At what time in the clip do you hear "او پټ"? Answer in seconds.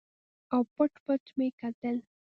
0.53-0.91